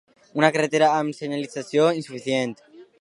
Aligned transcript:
Una 0.39 0.47
carretera 0.55 0.87
amb 1.01 1.17
senyalització 1.17 1.85
insuficient. 1.99 2.57